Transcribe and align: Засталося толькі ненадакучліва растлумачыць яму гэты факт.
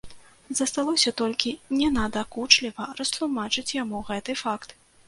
Засталося 0.59 1.13
толькі 1.21 1.53
ненадакучліва 1.81 2.91
растлумачыць 3.03 3.71
яму 3.83 4.07
гэты 4.11 4.31
факт. 4.45 4.69